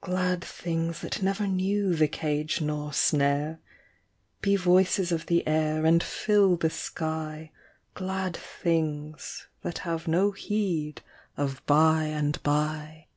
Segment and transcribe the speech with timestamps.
[0.00, 3.60] Glad things that never knew the cage nor snare:
[4.40, 7.52] Be voices of the air, and fill the sky,
[7.92, 11.02] Glad things that have no heed
[11.36, 13.08] of by and by.